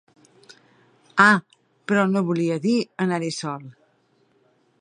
[1.25, 1.43] Ah,
[1.91, 2.75] però no volia dir
[3.07, 3.73] anar-hi sol!